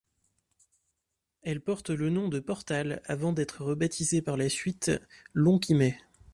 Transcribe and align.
Elle 1.43 1.61
porte 1.61 1.91
le 1.91 2.09
nom 2.09 2.27
de 2.27 2.39
Portales 2.39 3.03
avant 3.05 3.33
d'être 3.33 3.63
rebaptisé 3.63 4.23
par 4.23 4.35
la 4.35 4.49
suite 4.49 4.89
Lonquimay. 5.35 5.95